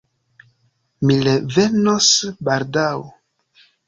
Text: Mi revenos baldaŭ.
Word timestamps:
Mi 1.09 1.17
revenos 1.27 2.07
baldaŭ. 2.49 2.89